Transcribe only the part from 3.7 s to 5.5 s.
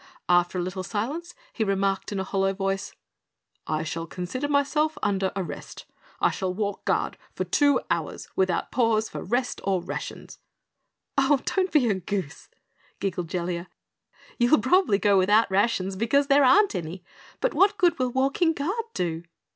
shall consider myself under